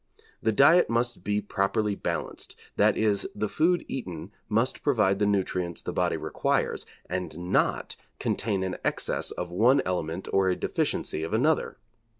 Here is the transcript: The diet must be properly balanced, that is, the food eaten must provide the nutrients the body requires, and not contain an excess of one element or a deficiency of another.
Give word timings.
The 0.41 0.51
diet 0.51 0.89
must 0.89 1.23
be 1.23 1.41
properly 1.41 1.93
balanced, 1.93 2.55
that 2.75 2.97
is, 2.97 3.27
the 3.35 3.47
food 3.47 3.85
eaten 3.87 4.31
must 4.49 4.81
provide 4.81 5.19
the 5.19 5.27
nutrients 5.27 5.79
the 5.83 5.93
body 5.93 6.17
requires, 6.17 6.87
and 7.05 7.37
not 7.51 7.95
contain 8.17 8.63
an 8.63 8.77
excess 8.83 9.29
of 9.29 9.51
one 9.51 9.79
element 9.85 10.27
or 10.33 10.49
a 10.49 10.55
deficiency 10.55 11.21
of 11.21 11.33
another. 11.33 11.77